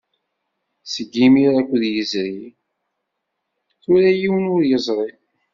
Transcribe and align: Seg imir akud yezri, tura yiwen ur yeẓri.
Seg 0.93 1.13
imir 1.25 1.51
akud 1.59 1.83
yezri, 1.93 2.45
tura 3.81 4.09
yiwen 4.19 4.51
ur 4.55 4.61
yeẓri. 4.69 5.09